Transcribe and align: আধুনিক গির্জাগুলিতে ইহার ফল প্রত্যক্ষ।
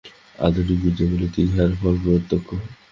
আধুনিক 0.39 0.77
গির্জাগুলিতে 0.83 1.39
ইহার 1.45 1.71
ফল 1.79 1.95
প্রত্যক্ষ। 2.03 2.49